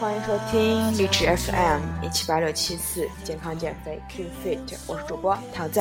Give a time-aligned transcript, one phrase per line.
[0.00, 5.80] 欢迎收听荔枝 FM 一七八六七四健康减肥 Keep Fit，我是主播桃子。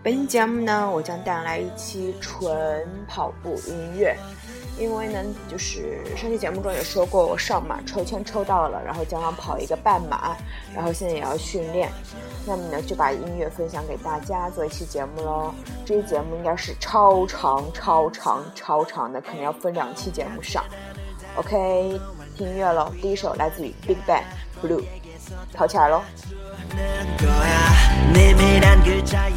[0.00, 4.16] 本期节目呢，我将带来一期纯跑步音乐，
[4.78, 5.18] 因为呢，
[5.50, 10.36] 就是上期节目中也说过，我上马抽签抽到了，然后将要跑一个半马，
[10.72, 11.90] 然后现在也要训练，
[12.46, 15.52] 那么呢，就把音乐分享给大家做一期节目喽。
[15.84, 20.64] 这期节目应该是超长、超长、超长的，可能要分两期节目上。
[21.36, 22.00] OK，
[22.37, 24.23] 听音乐喽，第一首来自于 Big Bang
[24.61, 24.83] Blue，
[25.53, 26.03] 跑起来喽！
[28.13, 29.29] 내밀한 글자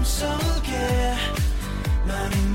[0.00, 1.14] 꿈속에
[2.06, 2.49] 많은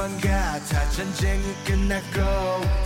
[0.00, 2.20] 것만 같아 전쟁이 끝났고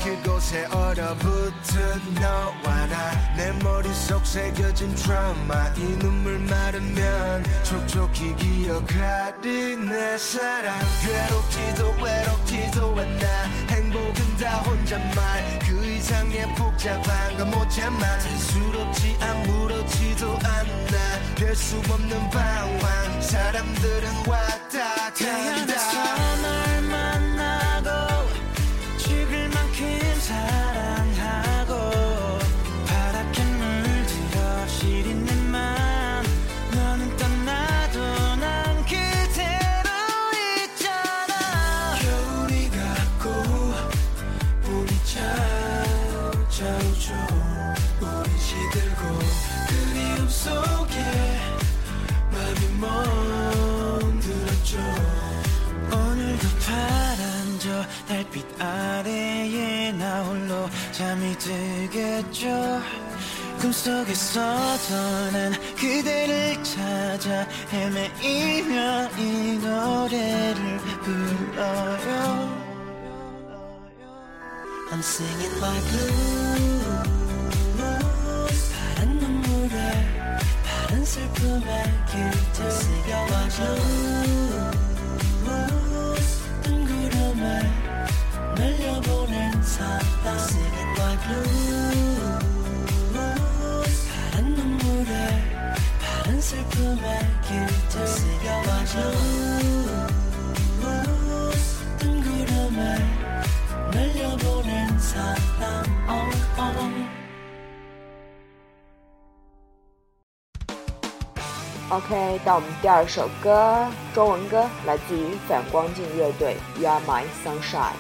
[0.03, 3.35] 그곳에 얼어붙은 너와 나.
[3.37, 5.69] 내 머릿속 새겨진 트라우마.
[5.77, 10.77] 이 눈물 마르면 촉촉히 기억하리 내 사랑.
[11.03, 15.61] 괴롭지도 외롭지도 않아 행복은 다 혼잣말.
[15.61, 18.19] 그 이상의 복잡한 건 못 참아.
[18.19, 21.35] 대수롭지 아무렇지도 않아.
[21.37, 23.23] 별수 없는 방황.
[23.23, 26.64] 사람들은 왔다 간다
[58.35, 62.81] 저 달빛 아래에 나 홀로 잠이 들겠죠.
[63.61, 72.65] 꿈속에서도 난 그대를 찾아 헤매이며 이 노래를 불러요.
[74.91, 77.15] I'm singing like blues.
[78.75, 79.77] 파란 눈물에
[80.65, 83.63] 파란 슬픔에 길들 쓰여와줘
[88.56, 92.50] 날려보낸 사랑 Singing like blues
[94.10, 95.14] 파란 눈물에
[96.02, 97.06] 파란 슬픔에
[97.48, 98.94] 길들 쓰여와줘
[102.00, 102.80] 뜬구름을
[103.92, 106.80] 날려보낸 사랑 oh, oh.
[111.92, 117.94] OK，到我们第二首歌，中文歌，来自于反光镜乐队《You Are My Sunshine》。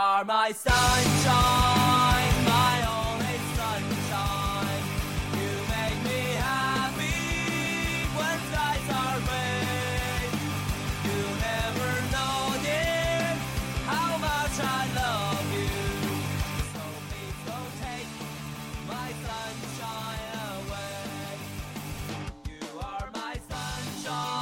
[0.00, 1.79] Are my sunshine,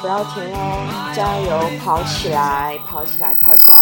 [0.01, 3.77] 不要停哦，加油，跑起来，跑起来，跑起来！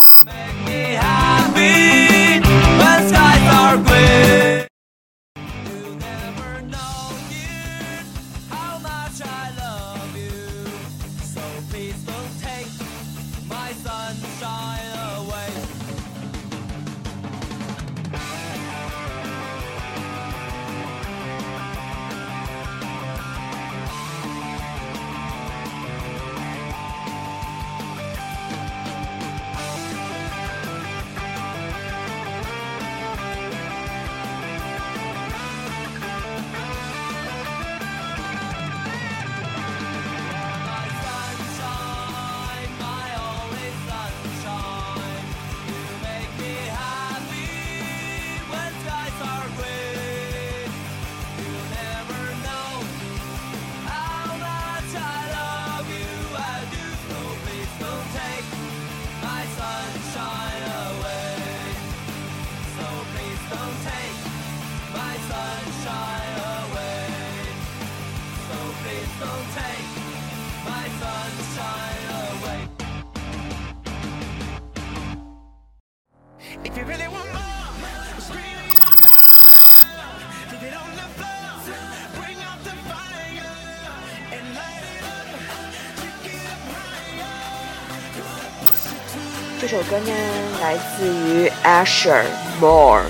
[89.68, 90.12] 这首歌呢，
[90.60, 92.22] 来自于 Asher
[92.60, 93.02] Moore。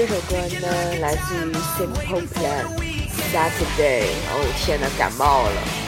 [0.00, 4.06] 这首歌呢来自于 Simple Plan，Saturday。
[4.30, 5.79] 哦天哪，感冒了。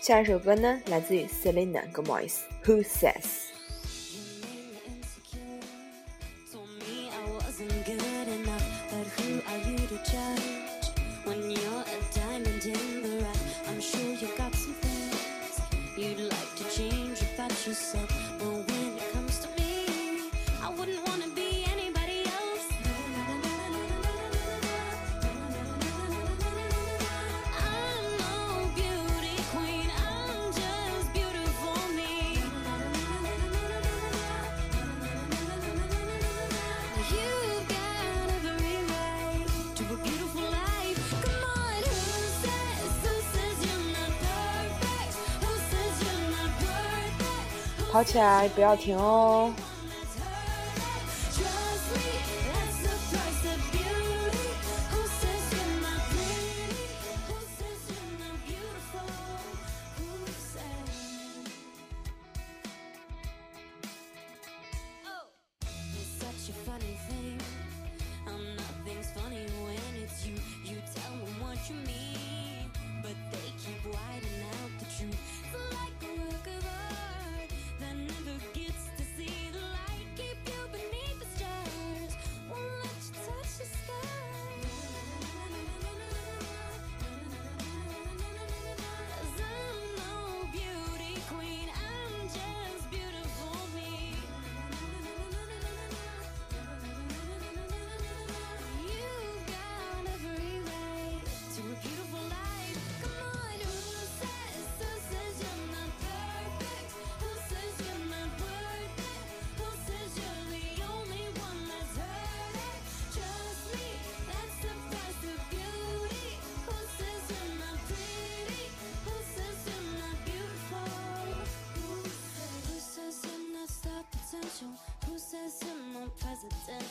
[0.00, 3.39] 下一首歌呢，来自于 Selena Gomez，Who Says。
[48.10, 49.52] 起来不要停哦。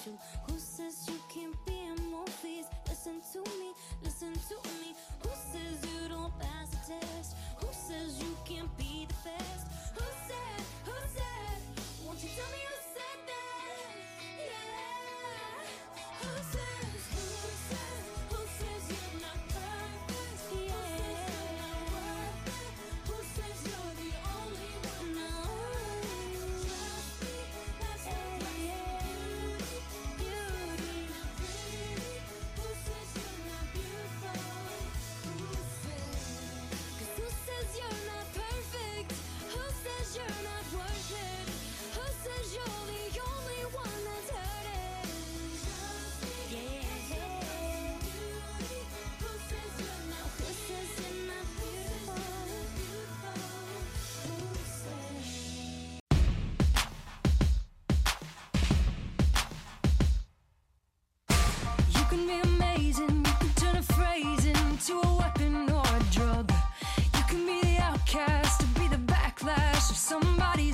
[0.07, 0.38] you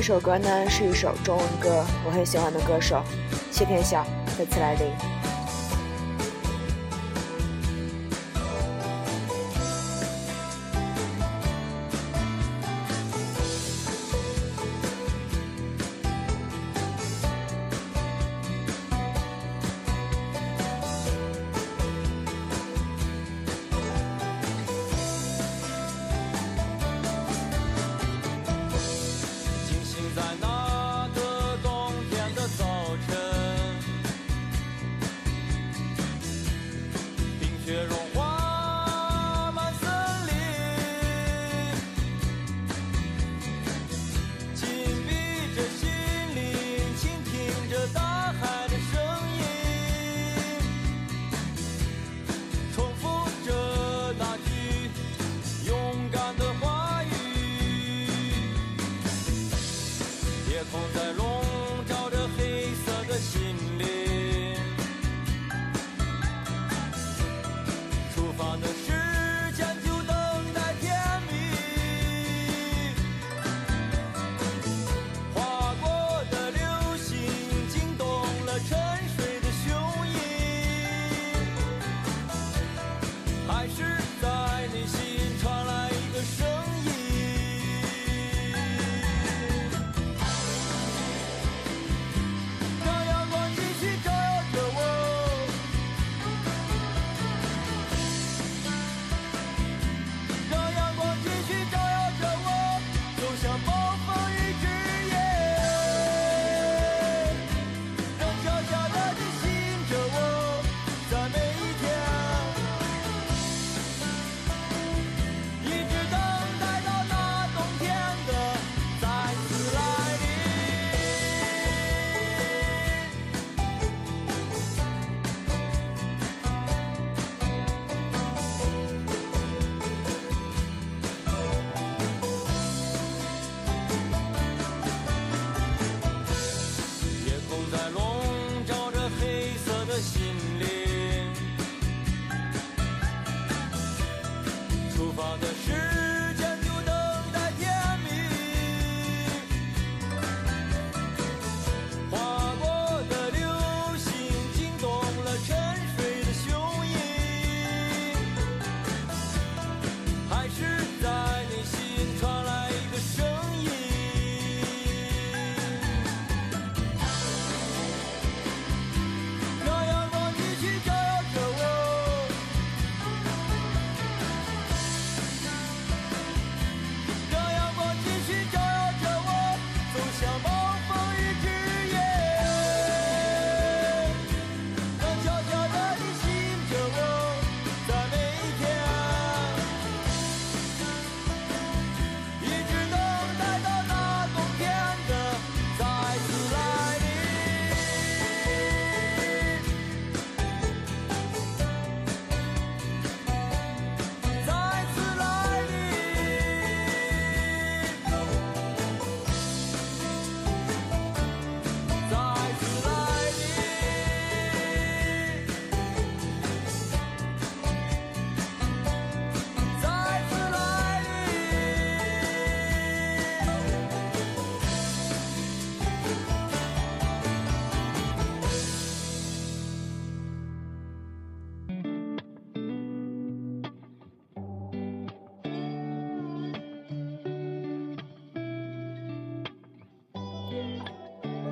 [0.00, 3.04] 这首歌呢是一首中文歌我很喜欢的歌手
[3.50, 4.02] 谢天笑
[4.38, 5.19] 再次来临。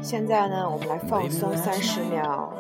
[0.08, 2.50] 现在呢，我们来放松三十秒。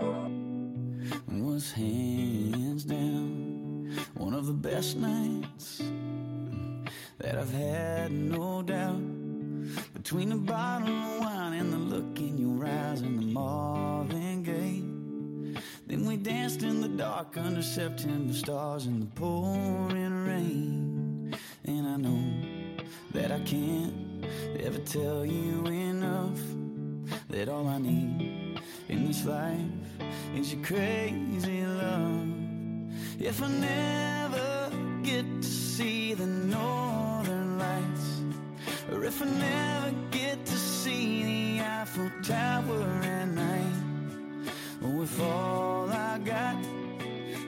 [9.94, 14.84] Between the bottle of wine and the look in your eyes and the Marvin Gaye.
[15.86, 21.34] Then we danced in the dark under September stars and the pouring rain.
[21.64, 22.20] And I know
[23.14, 23.94] that I can't
[24.62, 26.57] ever tell you enough
[27.28, 29.60] that all I need in this life
[30.34, 32.26] is your crazy love.
[33.20, 34.70] If I never
[35.02, 38.22] get to see the northern lights,
[38.90, 43.82] or if I never get to see the Eiffel Tower at night,
[44.82, 46.56] or if all I got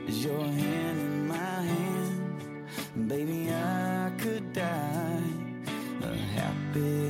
[0.07, 5.23] is your hand in my hand, baby, I could die
[6.03, 7.10] a happy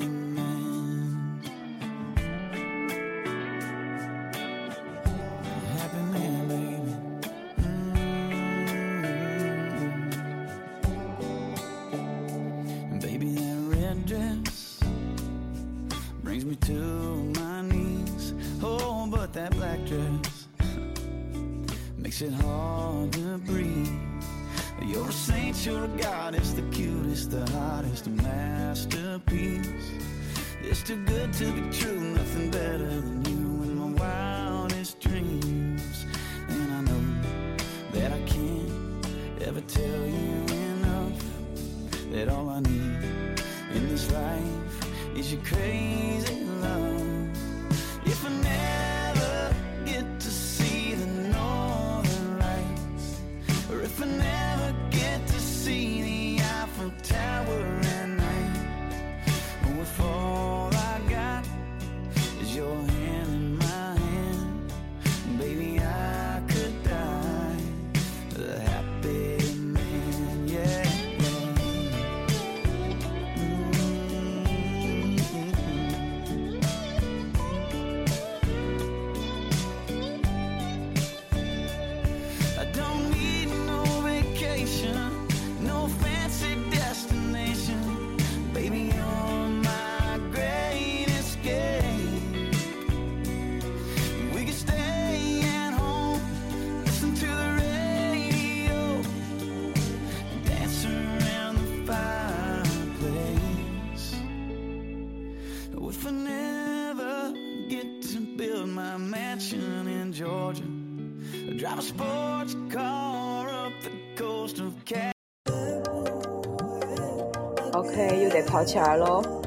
[118.64, 119.39] 起来喽。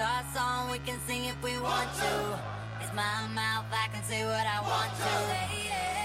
[0.00, 2.38] Our song, we can sing if we want to.
[2.80, 5.02] It's my mouth, I can say what I want to.
[5.02, 5.97] Say, yeah.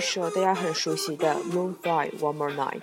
[0.00, 2.82] 时候大家很熟悉的 moon fly one more night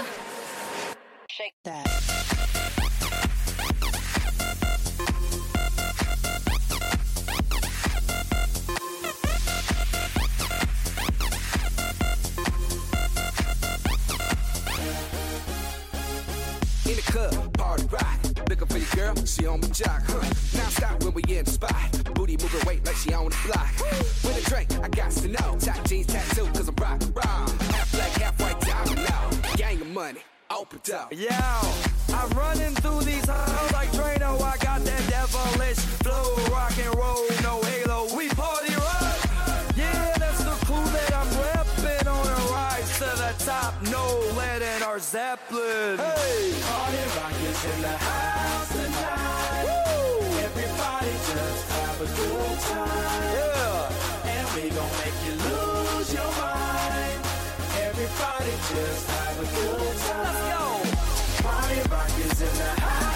[46.15, 49.65] Party rockers in the house tonight.
[50.47, 53.23] Everybody just have a good time.
[53.37, 54.33] Yeah!
[54.33, 57.19] And we gon' make you lose your mind.
[57.87, 60.23] Everybody just have a good time.
[60.25, 60.63] Let's go!
[61.47, 63.10] Party rockers in the house.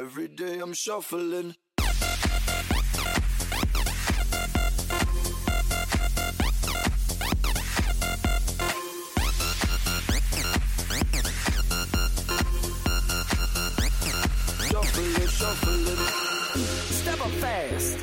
[0.00, 1.56] Every day I'm shuffling.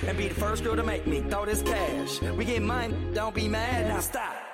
[0.08, 2.22] and be the first girl to make me throw this cash.
[2.22, 4.47] We get mine, don't be mad, now stop.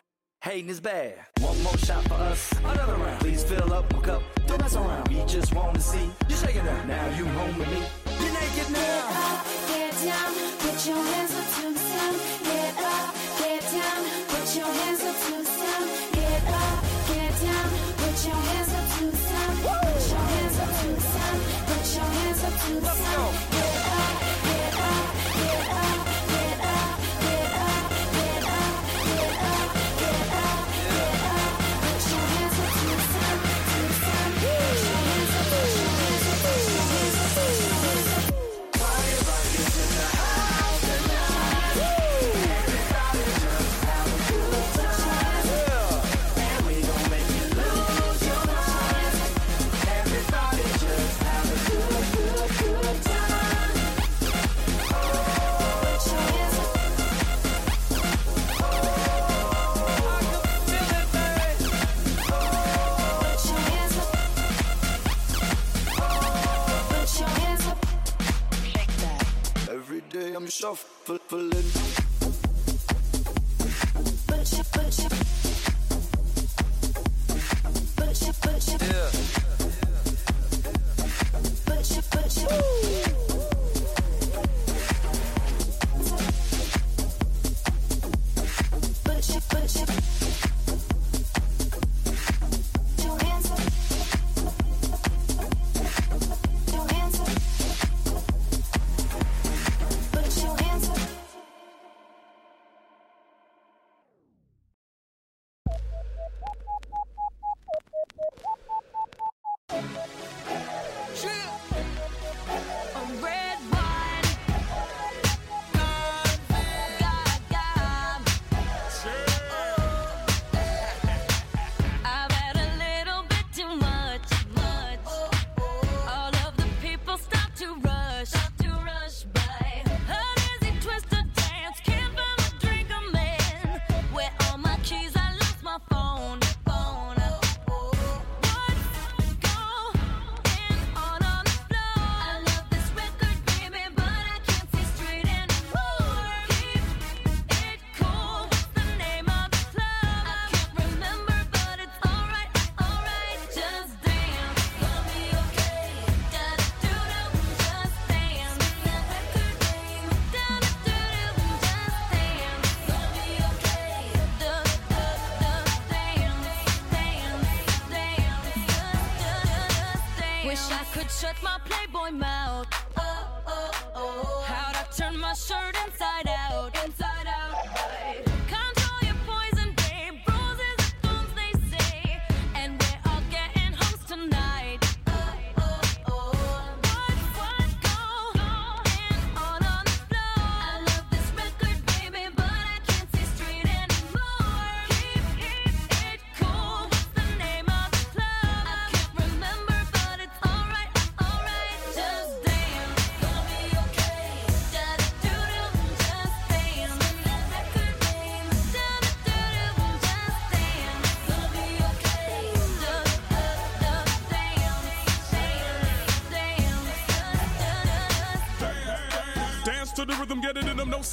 [0.43, 1.13] Hating is bad.
[1.39, 2.51] One more shot for us.
[2.65, 3.17] Another round.
[3.21, 4.21] Please fill up my cup.
[4.45, 5.07] Don't mess around.
[5.07, 6.85] We just want to see you shaking up.
[6.85, 7.81] Now you home with me.
[8.19, 9.07] You're naked now.
[9.07, 10.31] Get up, get down.
[10.59, 12.13] Put your hands up to the sun.
[12.43, 14.03] Get up, get down.
[14.27, 15.83] Put your hands up to the sun.
[16.11, 17.69] Get up, get down.
[18.03, 19.51] Put your hands up to the sun.
[19.63, 21.35] Put your hands up to the sun.
[21.71, 23.32] Put your hands up to the sound.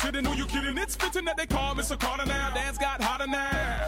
[0.01, 0.79] City, know you kidding.
[0.79, 1.99] It's fitting that they call Mr.
[1.99, 2.55] Carter now.
[2.55, 3.87] Dance got hotter now.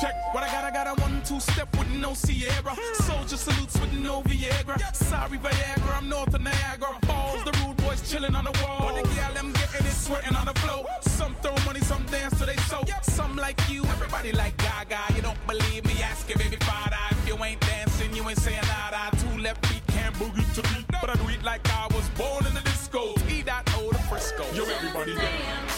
[0.00, 0.64] Check what I got.
[0.64, 2.74] I got a one two step with no Ciara.
[2.94, 4.78] Soldier salutes with no Viagra.
[4.96, 5.98] Sorry, Viagra.
[5.98, 7.44] I'm north of Niagara Falls.
[7.44, 8.88] The rude boys chilling on the wall.
[8.88, 10.86] But the gal, them getting it, sweating on the floor.
[11.02, 12.84] Some throw money, some dance to they soul.
[13.02, 15.14] Some like you, everybody like Gaga.
[15.14, 16.02] You don't believe me?
[16.02, 16.96] Ask your baby father.
[17.10, 19.14] If you ain't dancing, you ain't saying nada.
[19.18, 20.86] Two left feet can't boogie to beat.
[21.02, 23.14] But I do it like I was born in the disco.
[24.24, 24.50] Let's go.
[24.54, 25.73] Yo, everybody down.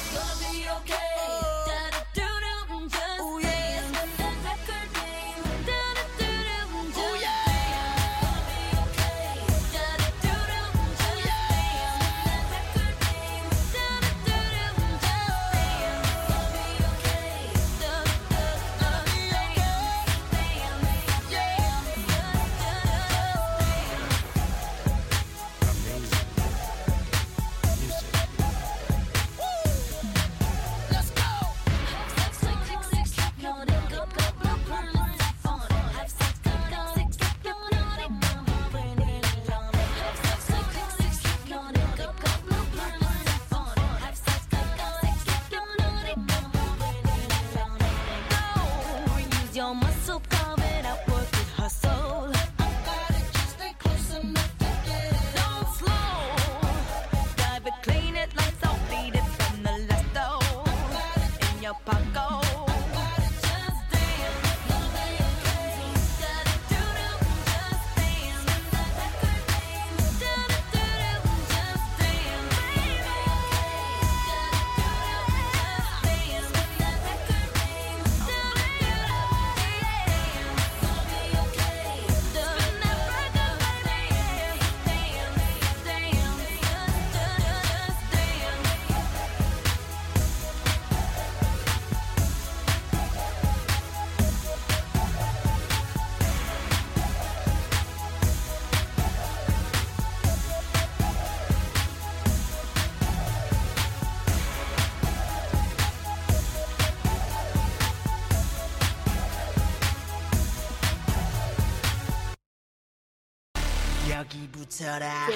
[114.69, 115.29] 붙어라.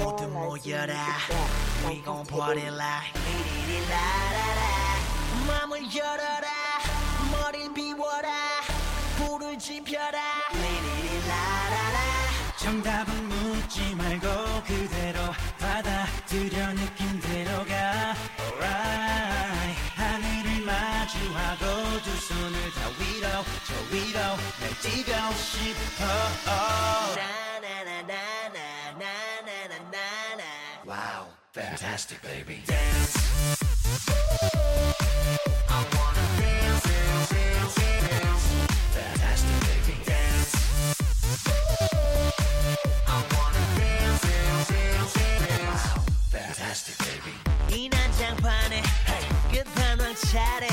[0.00, 0.94] 모두 모여라.
[1.86, 3.12] We gon' party like
[5.46, 6.48] 마음을 열어라.
[7.30, 8.30] 머리 비워라.
[9.18, 10.20] 불을 지펴라.
[12.56, 14.28] 정답은 묻지 말고
[14.66, 15.20] 그대로
[15.58, 19.80] 받아들여 느낌대로 가 Alright.
[19.96, 23.28] 하늘을 마주하고 두 손을 다 위로
[23.66, 24.18] 저 위로
[24.60, 26.04] 날 뛰고 싶어.
[26.46, 27.42] oh.
[31.53, 33.17] fantastic baby dance
[35.69, 38.45] I wanna dance dance dance dance
[38.93, 40.51] Fantastic baby dance
[43.07, 45.13] I wanna dance dance dance
[45.47, 45.85] dance
[46.31, 47.35] Fantastic baby
[47.75, 48.83] 이 난장판에
[49.51, 50.67] 끝판왕 차례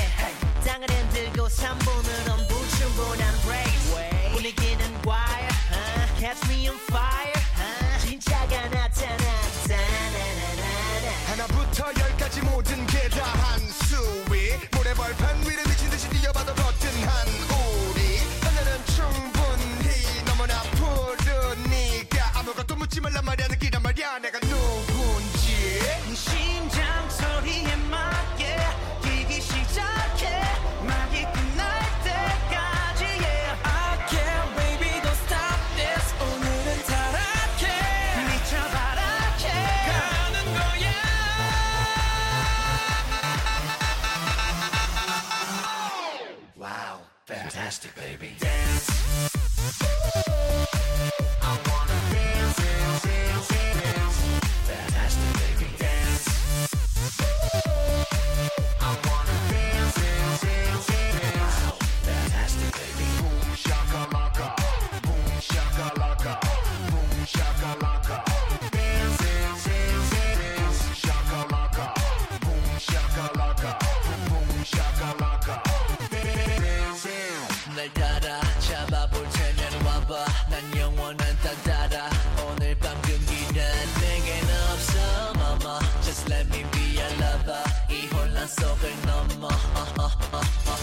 [88.49, 89.47] 속을 넘어.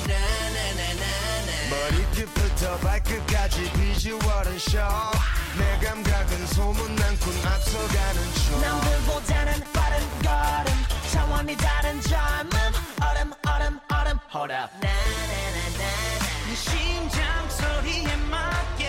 [0.07, 10.69] 나나나나나 머리끝부터 발끝까지 비주얼은 쇼내 감각은 소문난 군 앞서가는 중 남들보다는 빠른 걸음.
[11.13, 12.57] 차원이 다른 젊음.
[13.03, 14.19] 얼음 얼음 얼음.
[14.33, 14.71] Hold up.
[14.81, 14.89] 네
[16.55, 18.86] 심장 소리에 맞게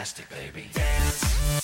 [0.00, 0.68] fantastic, baby.
[0.72, 1.59] Fantastic,